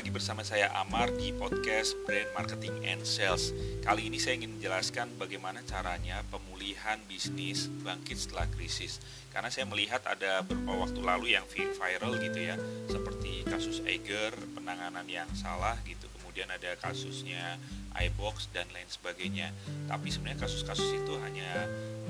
[0.00, 3.52] lagi bersama saya Amar di podcast Brand Marketing and Sales.
[3.84, 8.96] Kali ini saya ingin menjelaskan bagaimana caranya pemulihan bisnis bangkit setelah krisis.
[9.28, 12.56] Karena saya melihat ada beberapa waktu lalu yang viral gitu ya,
[12.88, 16.08] seperti kasus Eiger, penanganan yang salah gitu.
[16.16, 17.60] Kemudian ada kasusnya
[17.92, 19.52] iBox dan lain sebagainya.
[19.84, 21.68] Tapi sebenarnya kasus-kasus itu hanya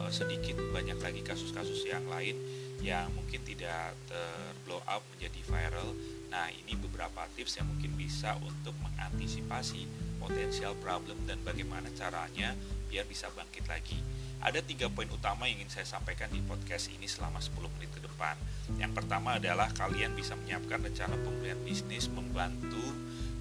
[0.09, 2.41] sedikit, banyak lagi kasus-kasus yang lain
[2.81, 5.93] yang mungkin tidak terblow up menjadi viral
[6.31, 9.83] Nah, ini beberapa tips yang mungkin bisa untuk mengantisipasi
[10.23, 12.55] potensial problem dan bagaimana caranya
[12.87, 13.99] biar bisa bangkit lagi.
[14.41, 18.01] Ada tiga poin utama yang ingin saya sampaikan di podcast ini selama 10 menit ke
[18.01, 18.39] depan.
[18.79, 22.81] Yang pertama adalah kalian bisa menyiapkan rencana pemulihan bisnis membantu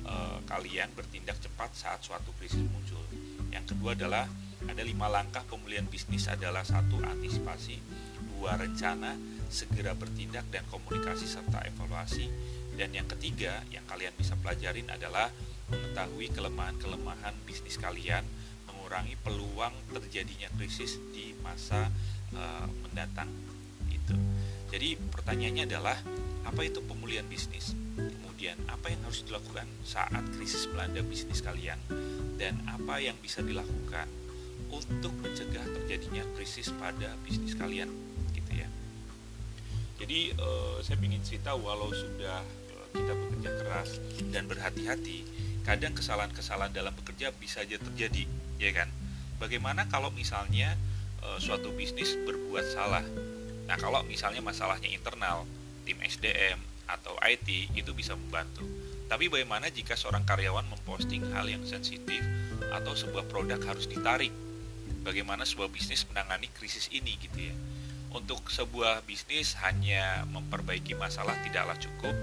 [0.04, 3.00] uh, kalian bertindak cepat saat suatu krisis muncul.
[3.54, 4.26] Yang kedua adalah
[4.70, 7.82] ada lima langkah pemulihan bisnis adalah satu antisipasi,
[8.38, 9.18] dua rencana,
[9.50, 12.30] segera bertindak dan komunikasi serta evaluasi
[12.80, 15.28] dan yang ketiga yang kalian bisa pelajarin adalah
[15.68, 18.24] mengetahui kelemahan-kelemahan bisnis kalian,
[18.72, 21.92] mengurangi peluang terjadinya krisis di masa
[22.32, 23.28] uh, mendatang.
[23.92, 24.16] Itu.
[24.72, 26.00] Jadi pertanyaannya adalah
[26.48, 27.76] apa itu pemulihan bisnis?
[28.00, 31.78] Kemudian apa yang harus dilakukan saat krisis melanda bisnis kalian
[32.40, 34.08] dan apa yang bisa dilakukan
[34.70, 37.90] untuk mencegah terjadinya krisis pada bisnis kalian
[38.34, 38.70] gitu ya.
[40.00, 42.42] Jadi uh, saya ingin cerita walau sudah
[42.94, 43.90] kita bekerja keras
[44.34, 45.26] dan berhati-hati,
[45.62, 48.26] kadang kesalahan-kesalahan dalam bekerja bisa saja terjadi,
[48.58, 48.90] ya kan?
[49.38, 50.74] Bagaimana kalau misalnya
[51.22, 53.06] e, suatu bisnis berbuat salah?
[53.70, 55.46] Nah, kalau misalnya masalahnya internal,
[55.86, 56.58] tim SDM
[56.90, 58.66] atau IT itu bisa membantu.
[59.10, 62.22] Tapi bagaimana jika seorang karyawan memposting hal yang sensitif
[62.74, 64.34] atau sebuah produk harus ditarik?
[65.02, 67.56] Bagaimana sebuah bisnis menangani krisis ini gitu ya?
[68.10, 72.16] untuk sebuah bisnis hanya memperbaiki masalah tidaklah cukup.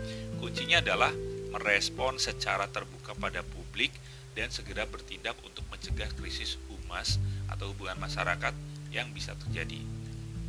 [0.43, 1.15] Kuncinya adalah
[1.55, 3.95] merespon secara terbuka pada publik
[4.35, 8.53] dan segera bertindak untuk mencegah krisis humas atau hubungan masyarakat
[8.91, 9.79] yang bisa terjadi.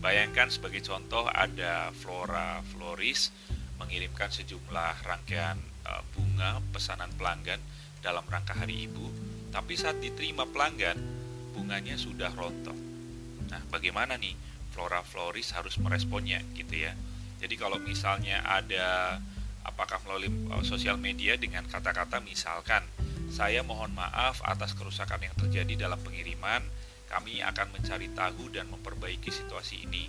[0.02, 3.34] Bayangkan sebagai contoh ada Flora Floris
[3.78, 7.62] mengirimkan sejumlah rangkaian e, bunga pesanan pelanggan
[8.02, 9.06] dalam rangka Hari Ibu,
[9.54, 10.98] tapi saat diterima pelanggan
[11.58, 12.78] bunganya sudah rontok.
[13.50, 14.38] Nah, bagaimana nih
[14.78, 16.94] flora floris harus meresponnya gitu ya.
[17.42, 19.18] Jadi kalau misalnya ada
[19.66, 22.86] apakah melalui uh, sosial media dengan kata-kata misalkan
[23.34, 26.62] saya mohon maaf atas kerusakan yang terjadi dalam pengiriman,
[27.10, 30.08] kami akan mencari tahu dan memperbaiki situasi ini.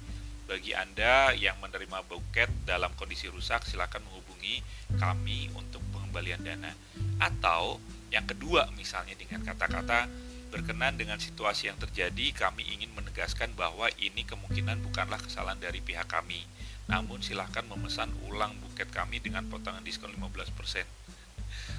[0.49, 4.65] Bagi Anda yang menerima buket dalam kondisi rusak, silakan menghubungi
[4.97, 6.73] kami untuk pengembalian dana.
[7.21, 10.09] Atau yang kedua misalnya dengan kata-kata
[10.49, 16.09] Berkenan dengan situasi yang terjadi, kami ingin menegaskan bahwa ini kemungkinan bukanlah kesalahan dari pihak
[16.09, 16.41] kami.
[16.89, 20.89] Namun silahkan memesan ulang buket kami dengan potongan diskon 15%.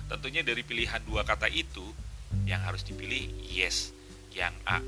[0.05, 1.81] Tentunya dari pilihan dua kata itu,
[2.45, 3.89] yang harus dipilih yes,
[4.37, 4.85] yang A.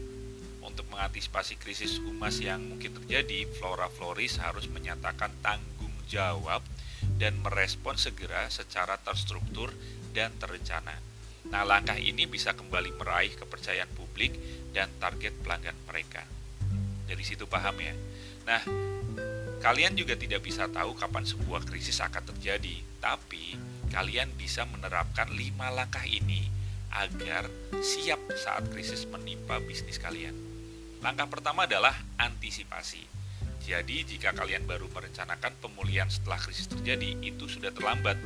[0.61, 6.61] Untuk mengantisipasi krisis humas yang mungkin terjadi, Flora Floris harus menyatakan tanggung jawab
[7.17, 9.73] dan merespon segera secara terstruktur
[10.13, 11.10] dan terencana
[11.51, 14.39] Nah, langkah ini bisa kembali meraih kepercayaan publik
[14.71, 16.23] dan target pelanggan mereka.
[17.03, 17.91] Dari situ paham ya.
[18.47, 18.63] Nah,
[19.59, 23.59] kalian juga tidak bisa tahu kapan sebuah krisis akan terjadi, tapi
[23.91, 26.47] kalian bisa menerapkan lima langkah ini
[26.95, 27.51] agar
[27.83, 30.35] siap saat krisis menimpa bisnis kalian.
[31.03, 33.03] Langkah pertama adalah antisipasi.
[33.61, 38.17] Jadi, jika kalian baru merencanakan pemulihan setelah krisis terjadi, itu sudah terlambat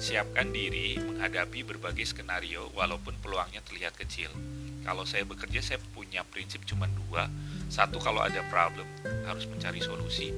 [0.00, 4.32] Siapkan diri menghadapi berbagai skenario walaupun peluangnya terlihat kecil.
[4.80, 7.28] Kalau saya bekerja saya punya prinsip cuma dua.
[7.68, 8.88] Satu kalau ada problem
[9.28, 10.32] harus mencari solusi.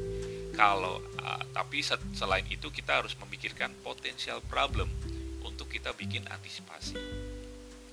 [0.59, 1.79] Kalau uh, tapi
[2.19, 4.91] selain itu kita harus memikirkan potensial problem
[5.47, 6.99] untuk kita bikin antisipasi.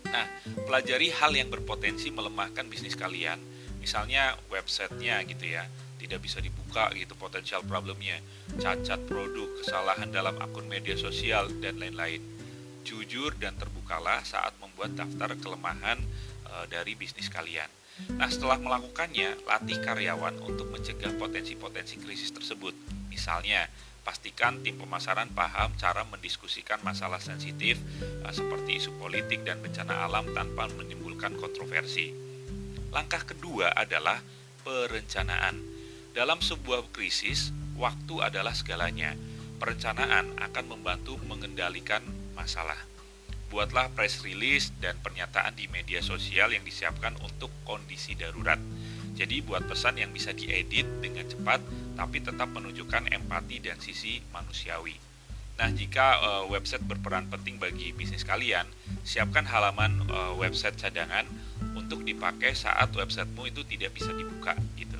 [0.09, 0.25] Nah,
[0.65, 3.37] pelajari hal yang berpotensi melemahkan bisnis kalian,
[3.77, 5.69] misalnya websitenya gitu ya
[5.99, 8.23] tidak bisa dibuka gitu potensial problemnya
[8.57, 12.23] cacat produk kesalahan dalam akun media sosial dan lain-lain.
[12.87, 15.99] Jujur dan terbukalah saat membuat daftar kelemahan
[16.47, 17.67] e, dari bisnis kalian.
[18.15, 22.71] Nah setelah melakukannya latih karyawan untuk mencegah potensi-potensi krisis tersebut.
[23.11, 23.67] Misalnya
[24.07, 30.31] pastikan tim pemasaran paham cara mendiskusikan masalah sensitif e, seperti isu politik dan bencana alam
[30.31, 32.15] tanpa menimbulkan kontroversi.
[32.89, 34.17] Langkah kedua adalah
[34.65, 35.78] perencanaan
[36.17, 39.13] dalam sebuah krisis, waktu adalah segalanya.
[39.59, 42.01] Perencanaan akan membantu mengendalikan
[42.33, 42.77] masalah.
[43.49, 48.61] Buatlah press release dan pernyataan di media sosial yang disiapkan untuk kondisi darurat.
[49.17, 51.59] Jadi buat pesan yang bisa diedit dengan cepat
[51.99, 54.95] tapi tetap menunjukkan empati dan sisi manusiawi.
[55.59, 58.63] Nah, jika uh, website berperan penting bagi bisnis kalian,
[59.03, 61.27] siapkan halaman uh, website cadangan
[61.75, 64.95] untuk dipakai saat websitemu itu tidak bisa dibuka gitu.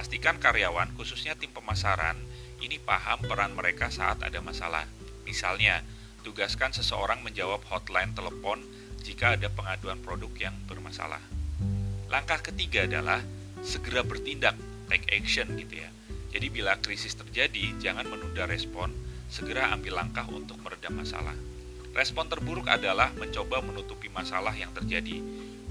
[0.00, 2.16] Pastikan karyawan, khususnya tim pemasaran,
[2.64, 4.88] ini paham peran mereka saat ada masalah.
[5.28, 5.84] Misalnya,
[6.24, 8.64] tugaskan seseorang menjawab hotline telepon
[9.04, 11.20] jika ada pengaduan produk yang bermasalah.
[12.08, 13.20] Langkah ketiga adalah
[13.60, 14.56] segera bertindak,
[14.88, 15.92] take action gitu ya.
[16.32, 18.96] Jadi bila krisis terjadi, jangan menunda respon,
[19.28, 21.36] segera ambil langkah untuk meredam masalah.
[21.92, 25.20] Respon terburuk adalah mencoba menutupi masalah yang terjadi.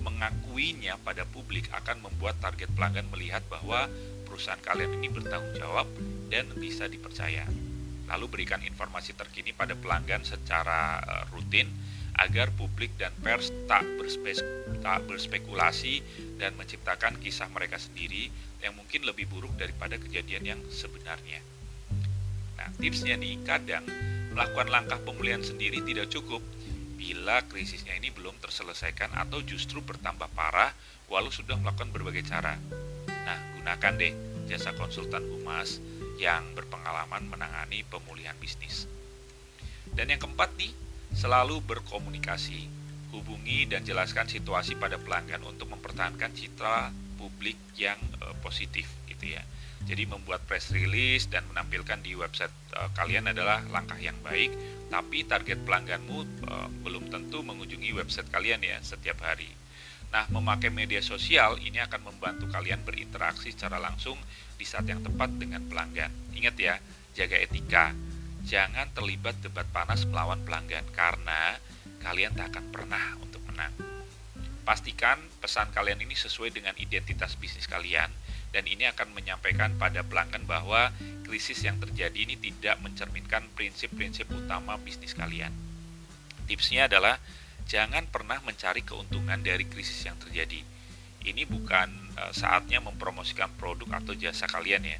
[0.05, 3.89] Mengakuinya pada publik akan membuat target pelanggan melihat bahwa
[4.39, 5.83] perusahaan kalian ini bertanggung jawab
[6.31, 7.43] dan bisa dipercaya.
[8.07, 11.67] Lalu berikan informasi terkini pada pelanggan secara eh, rutin
[12.15, 14.39] agar publik dan pers tak, berspek,
[14.79, 15.99] tak berspekulasi
[16.39, 18.31] dan menciptakan kisah mereka sendiri
[18.63, 21.43] yang mungkin lebih buruk daripada kejadian yang sebenarnya.
[22.55, 23.83] Nah, tipsnya nih, kadang
[24.31, 26.39] melakukan langkah pemulihan sendiri tidak cukup
[26.95, 30.71] bila krisisnya ini belum terselesaikan atau justru bertambah parah
[31.11, 32.55] walau sudah melakukan berbagai cara.
[33.07, 35.77] Nah, gunakan deh jasa konsultan humas
[36.17, 38.89] yang berpengalaman menangani pemulihan bisnis.
[39.93, 40.73] Dan yang keempat nih,
[41.09, 42.69] Selalu berkomunikasi,
[43.09, 49.41] hubungi dan jelaskan situasi pada pelanggan untuk mempertahankan citra publik yang uh, positif gitu ya.
[49.89, 54.53] Jadi membuat press release dan menampilkan di website uh, kalian adalah langkah yang baik,
[54.93, 59.49] tapi target pelangganmu uh, belum tentu mengunjungi website kalian ya setiap hari.
[60.09, 64.17] Nah, memakai media sosial ini akan membantu kalian berinteraksi secara langsung
[64.57, 66.09] di saat yang tepat dengan pelanggan.
[66.33, 66.75] Ingat ya,
[67.13, 67.93] jaga etika
[68.49, 71.59] jangan terlibat debat panas melawan pelanggan karena
[72.01, 73.69] kalian tak akan pernah untuk menang.
[74.65, 78.09] Pastikan pesan kalian ini sesuai dengan identitas bisnis kalian
[78.49, 80.89] dan ini akan menyampaikan pada pelanggan bahwa
[81.25, 85.53] krisis yang terjadi ini tidak mencerminkan prinsip-prinsip utama bisnis kalian.
[86.49, 87.21] Tipsnya adalah
[87.69, 90.65] jangan pernah mencari keuntungan dari krisis yang terjadi.
[91.21, 94.99] Ini bukan eh, saatnya mempromosikan produk atau jasa kalian ya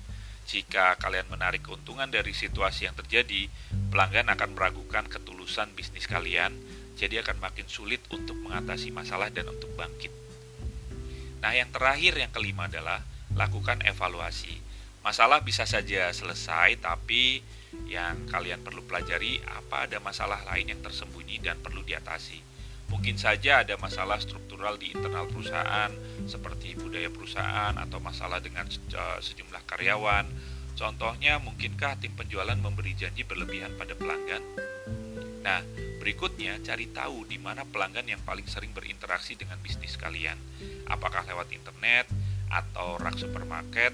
[0.49, 3.45] jika kalian menarik keuntungan dari situasi yang terjadi,
[3.93, 6.57] pelanggan akan meragukan ketulusan bisnis kalian,
[6.97, 10.09] jadi akan makin sulit untuk mengatasi masalah dan untuk bangkit.
[11.45, 13.05] Nah, yang terakhir yang kelima adalah
[13.37, 14.57] lakukan evaluasi.
[15.05, 17.45] Masalah bisa saja selesai, tapi
[17.85, 22.48] yang kalian perlu pelajari apa ada masalah lain yang tersembunyi dan perlu diatasi.
[22.89, 25.93] Mungkin saja ada masalah struktural di internal perusahaan,
[26.25, 30.25] seperti budaya perusahaan atau masalah dengan eh, sejumlah karyawan.
[30.73, 34.41] Contohnya, mungkinkah tim penjualan memberi janji berlebihan pada pelanggan?
[35.43, 35.59] Nah,
[35.99, 40.39] berikutnya cari tahu di mana pelanggan yang paling sering berinteraksi dengan bisnis kalian.
[40.89, 42.09] Apakah lewat internet
[42.49, 43.93] atau rak supermarket?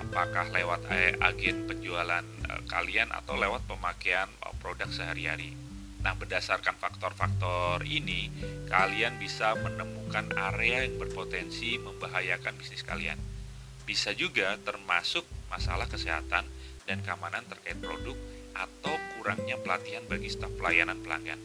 [0.00, 5.69] Apakah lewat eh, agen penjualan eh, kalian atau lewat pemakaian produk sehari-hari?
[6.00, 8.32] Nah, berdasarkan faktor-faktor ini,
[8.72, 13.20] kalian bisa menemukan area yang berpotensi membahayakan bisnis kalian.
[13.84, 16.48] Bisa juga termasuk masalah kesehatan
[16.88, 18.16] dan keamanan terkait produk
[18.56, 21.38] atau kurangnya pelatihan bagi staf pelayanan pelanggan.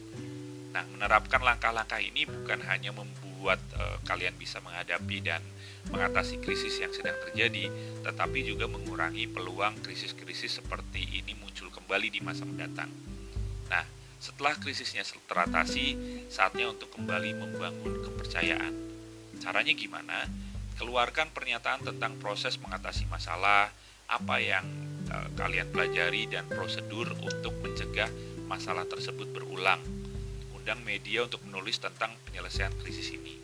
[0.72, 5.40] Nah, menerapkan langkah-langkah ini bukan hanya membuat e, kalian bisa menghadapi dan
[5.88, 7.70] mengatasi krisis yang sedang terjadi,
[8.04, 12.90] tetapi juga mengurangi peluang krisis-krisis seperti ini muncul kembali di masa mendatang.
[13.72, 13.84] Nah,
[14.18, 15.96] setelah krisisnya teratasi,
[16.32, 18.74] saatnya untuk kembali membangun kepercayaan.
[19.40, 20.26] Caranya gimana?
[20.76, 23.72] Keluarkan pernyataan tentang proses mengatasi masalah,
[24.06, 24.66] apa yang
[25.08, 28.08] e, kalian pelajari dan prosedur untuk mencegah
[28.46, 29.80] masalah tersebut berulang.
[30.54, 33.34] Undang media untuk menulis tentang penyelesaian krisis ini.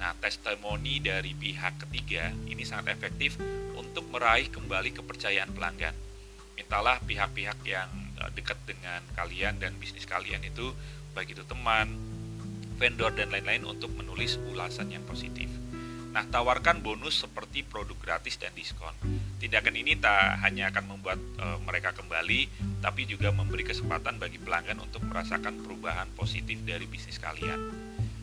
[0.00, 3.36] Nah, testimoni dari pihak ketiga ini sangat efektif
[3.76, 5.92] untuk meraih kembali kepercayaan pelanggan.
[6.56, 7.88] Mintalah pihak-pihak yang
[8.20, 10.76] Eh, dekat dengan kalian dan bisnis kalian itu
[11.16, 11.96] baik itu teman,
[12.76, 15.48] vendor dan lain-lain untuk menulis ulasan yang positif.
[16.10, 18.92] Nah, tawarkan bonus seperti produk gratis dan diskon.
[19.38, 22.50] Tindakan ini tak hanya akan membuat e, mereka kembali,
[22.82, 27.62] tapi juga memberi kesempatan bagi pelanggan untuk merasakan perubahan positif dari bisnis kalian.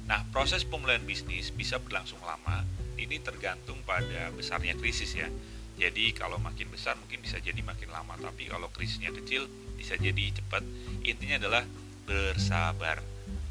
[0.04, 2.68] Nah, proses pemulihan bisnis bisa berlangsung lama.
[3.00, 5.32] Ini tergantung pada besarnya krisis ya.
[5.80, 10.34] Jadi kalau makin besar mungkin bisa jadi makin lama, tapi kalau krisisnya kecil bisa jadi
[10.34, 10.66] cepat.
[11.06, 11.64] Intinya adalah
[12.04, 13.00] bersabar.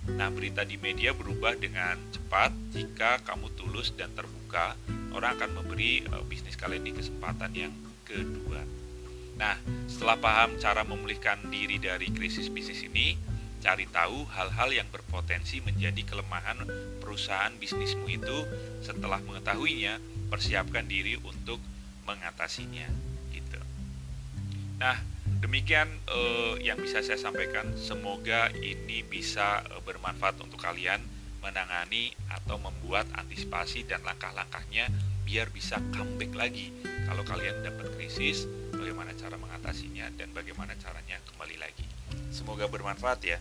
[0.07, 4.75] Nah, berita di media berubah dengan cepat jika kamu tulus dan terbuka.
[5.15, 7.75] Orang akan memberi uh, bisnis kalian di kesempatan yang
[8.07, 8.63] kedua.
[9.37, 9.59] Nah,
[9.91, 13.19] setelah paham cara memulihkan diri dari krisis bisnis ini,
[13.61, 16.63] cari tahu hal-hal yang berpotensi menjadi kelemahan
[17.03, 18.47] perusahaan bisnismu itu.
[18.81, 19.99] Setelah mengetahuinya,
[20.31, 21.59] persiapkan diri untuk
[22.07, 22.87] mengatasinya
[23.35, 23.59] gitu.
[24.79, 25.16] Nah,
[25.57, 27.65] Demikian uh, yang bisa saya sampaikan.
[27.81, 31.01] Semoga ini bisa uh, bermanfaat untuk kalian
[31.41, 34.93] menangani atau membuat antisipasi dan langkah-langkahnya
[35.25, 36.77] biar bisa comeback lagi.
[37.09, 41.89] Kalau kalian dapat krisis, bagaimana cara mengatasinya dan bagaimana caranya kembali lagi.
[42.29, 43.41] Semoga bermanfaat ya.